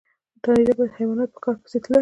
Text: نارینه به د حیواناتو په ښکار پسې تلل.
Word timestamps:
نارینه 0.43 0.73
به 0.77 0.83
د 0.87 0.91
حیواناتو 0.97 1.33
په 1.33 1.39
ښکار 1.41 1.55
پسې 1.63 1.77
تلل. 1.83 1.89